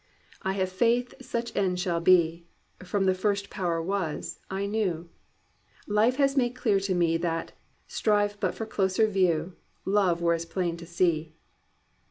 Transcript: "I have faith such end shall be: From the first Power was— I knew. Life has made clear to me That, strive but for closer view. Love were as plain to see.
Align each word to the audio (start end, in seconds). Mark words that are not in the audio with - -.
"I 0.41 0.53
have 0.53 0.71
faith 0.71 1.13
such 1.21 1.55
end 1.55 1.79
shall 1.79 1.99
be: 1.99 2.47
From 2.79 3.05
the 3.05 3.13
first 3.13 3.51
Power 3.51 3.79
was— 3.79 4.39
I 4.49 4.65
knew. 4.65 5.11
Life 5.85 6.15
has 6.15 6.35
made 6.35 6.55
clear 6.55 6.79
to 6.79 6.95
me 6.95 7.17
That, 7.17 7.51
strive 7.87 8.39
but 8.39 8.55
for 8.55 8.65
closer 8.65 9.05
view. 9.05 9.57
Love 9.85 10.19
were 10.19 10.33
as 10.33 10.47
plain 10.47 10.75
to 10.77 10.87
see. 10.87 11.35